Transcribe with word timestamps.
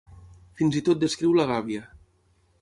Fins 0.61 0.77
i 0.79 0.83
tot 0.87 1.03
descriu 1.03 1.37
la 1.41 1.47
gàbia. 1.53 1.85